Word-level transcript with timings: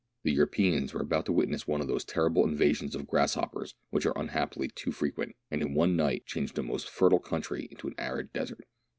The 0.23 0.31
Europeans 0.31 0.95
were 0.95 0.99
about 1.01 1.27
to 1.27 1.31
witness 1.31 1.67
one 1.67 1.79
of 1.79 1.85
those 1.87 2.03
terrible 2.03 2.43
invasions 2.43 2.95
of 2.95 3.05
grass 3.05 3.35
hoppers 3.35 3.75
which 3.91 4.03
are 4.07 4.17
unhappily 4.17 4.67
too 4.69 4.91
frequent, 4.91 5.35
and 5.51 5.61
in 5.61 5.75
one 5.75 5.95
night 5.95 6.25
change 6.25 6.53
the 6.53 6.63
most 6.63 6.89
fertile 6.89 7.19
country 7.19 7.67
into 7.69 7.87
an 7.87 7.93
arid 7.99 8.33
desert. 8.33 8.65